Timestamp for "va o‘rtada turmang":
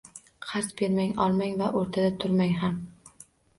1.61-2.59